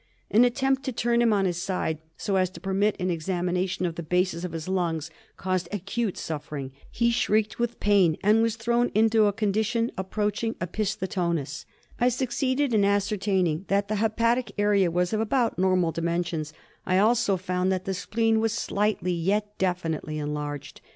[0.31, 3.85] An attempt to turn him on his side so as to permit of an examination
[3.85, 6.71] of the bases of his lungs caused acute suffering.
[6.89, 11.65] He shrieked with pain and was thrown into a condition approaching opisthotonos.
[11.99, 16.51] I succeeded in ascertaining that the hepatic area was of about normal dimensions;
[16.83, 20.81] I also found that the spleen was slightly yet definitely enlarged.